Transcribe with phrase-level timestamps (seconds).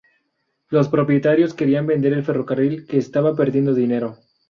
[0.69, 4.17] Los propietarios querían vender el ferrocarril, que estaba perdiendo dinero.